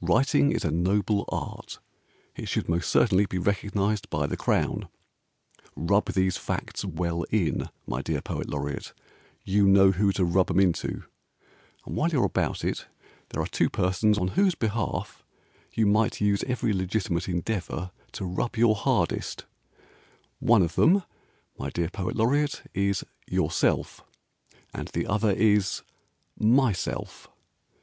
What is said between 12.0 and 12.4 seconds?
you are